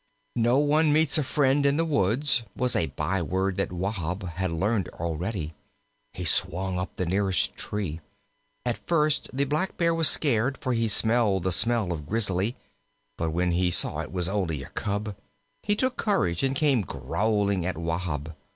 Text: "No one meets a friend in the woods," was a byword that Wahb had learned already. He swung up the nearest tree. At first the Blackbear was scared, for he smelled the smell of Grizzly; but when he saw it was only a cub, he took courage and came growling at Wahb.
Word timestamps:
"No 0.41 0.57
one 0.57 0.91
meets 0.91 1.19
a 1.19 1.23
friend 1.23 1.63
in 1.63 1.77
the 1.77 1.85
woods," 1.85 2.41
was 2.55 2.75
a 2.75 2.87
byword 2.87 3.57
that 3.57 3.71
Wahb 3.71 4.27
had 4.29 4.49
learned 4.49 4.87
already. 4.89 5.53
He 6.13 6.25
swung 6.25 6.79
up 6.79 6.95
the 6.95 7.05
nearest 7.05 7.55
tree. 7.55 7.99
At 8.65 8.79
first 8.87 9.29
the 9.31 9.45
Blackbear 9.45 9.93
was 9.93 10.09
scared, 10.09 10.57
for 10.57 10.73
he 10.73 10.87
smelled 10.87 11.43
the 11.43 11.51
smell 11.51 11.91
of 11.93 12.07
Grizzly; 12.09 12.55
but 13.15 13.29
when 13.29 13.51
he 13.51 13.69
saw 13.69 13.99
it 13.99 14.11
was 14.11 14.27
only 14.27 14.63
a 14.63 14.69
cub, 14.69 15.15
he 15.61 15.75
took 15.75 15.97
courage 15.97 16.41
and 16.41 16.55
came 16.55 16.81
growling 16.81 17.63
at 17.63 17.77
Wahb. 17.77 18.33